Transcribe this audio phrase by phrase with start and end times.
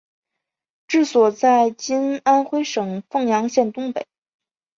[0.87, 4.07] 治所在今安徽省凤阳县东北。